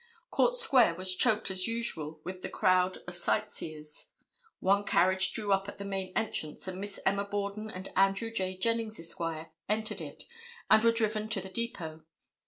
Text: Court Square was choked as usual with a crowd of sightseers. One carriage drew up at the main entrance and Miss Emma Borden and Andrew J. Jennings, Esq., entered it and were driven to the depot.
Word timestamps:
Court 0.31 0.55
Square 0.57 0.95
was 0.95 1.13
choked 1.13 1.51
as 1.51 1.67
usual 1.67 2.19
with 2.23 2.43
a 2.43 2.49
crowd 2.49 2.97
of 3.07 3.15
sightseers. 3.15 4.07
One 4.59 4.83
carriage 4.83 5.31
drew 5.31 5.53
up 5.53 5.69
at 5.69 5.77
the 5.77 5.85
main 5.85 6.11
entrance 6.15 6.67
and 6.67 6.81
Miss 6.81 6.99
Emma 7.05 7.23
Borden 7.23 7.69
and 7.69 7.87
Andrew 7.95 8.31
J. 8.31 8.57
Jennings, 8.57 8.99
Esq., 8.99 9.21
entered 9.69 10.01
it 10.01 10.23
and 10.71 10.83
were 10.83 10.91
driven 10.91 11.29
to 11.29 11.39
the 11.39 11.49
depot. 11.51 12.01